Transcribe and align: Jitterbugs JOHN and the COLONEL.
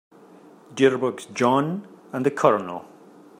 Jitterbugs 0.73 1.27
JOHN 1.31 1.87
and 2.11 2.25
the 2.25 2.31
COLONEL. 2.31 2.85